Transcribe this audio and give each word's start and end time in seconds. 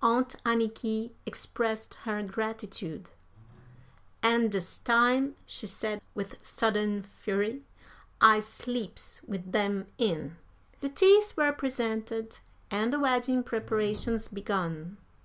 Aunt 0.00 0.36
Anniky 0.46 1.10
expressed 1.26 1.94
her 2.04 2.22
gratitude. 2.22 3.10
"An' 4.22 4.48
dis 4.48 4.78
time," 4.78 5.34
she 5.46 5.66
said, 5.66 6.00
with 6.14 6.36
sudden 6.46 7.02
fury, 7.02 7.64
"I 8.20 8.38
sleeps 8.38 9.20
wid 9.24 9.52
'em 9.56 9.88
in." 9.98 10.36
The 10.78 10.90
teeth 10.90 11.36
were 11.36 11.52
presented, 11.52 12.38
and 12.70 12.92
the 12.92 13.00
wedding 13.00 13.42
preparations 13.42 14.28
began. 14.28 14.96